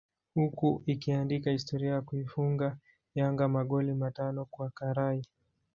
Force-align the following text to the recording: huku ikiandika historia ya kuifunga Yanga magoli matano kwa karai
huku 0.35 0.83
ikiandika 0.85 1.51
historia 1.51 1.91
ya 1.91 2.01
kuifunga 2.01 2.77
Yanga 3.15 3.47
magoli 3.47 3.93
matano 3.93 4.45
kwa 4.45 4.69
karai 4.69 5.25